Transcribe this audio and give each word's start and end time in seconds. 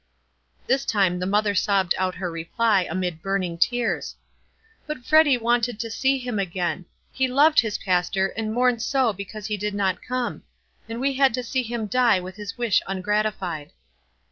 This 0.65 0.83
time 0.83 1.19
the 1.19 1.27
mother 1.27 1.53
sobbed 1.53 1.93
out 1.95 2.15
her 2.15 2.31
reply, 2.31 2.87
amid 2.89 3.21
burning 3.21 3.55
tears,— 3.59 4.15
"But 4.87 5.05
Freddy 5.05 5.37
wanted 5.37 5.79
to 5.79 5.91
see 5.91 6.17
him 6.17 6.39
again. 6.39 6.85
He 7.11 7.27
loved 7.27 7.59
his 7.59 7.77
pastor, 7.77 8.29
and 8.29 8.51
mourned 8.51 8.81
so 8.81 9.13
because 9.13 9.45
he 9.45 9.57
did 9.57 9.75
not 9.75 10.01
come; 10.01 10.41
and 10.89 10.99
we 10.99 11.13
had 11.13 11.35
to 11.35 11.43
see 11.43 11.61
him 11.61 11.85
die 11.85 12.19
with 12.19 12.35
his 12.35 12.57
wish 12.57 12.81
ungratified." 12.87 13.73